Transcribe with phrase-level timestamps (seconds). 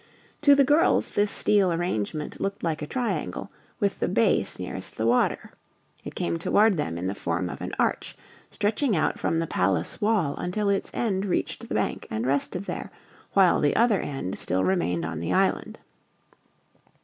[0.41, 5.05] To the girls this steel arrangement looked like a triangle, with the base nearest the
[5.05, 5.51] water.
[6.03, 8.17] It came toward them in the form of an arch,
[8.49, 12.89] stretching out from the palace wall until its end reached the bank and rested there,
[13.33, 15.77] while the other end still remained on the island.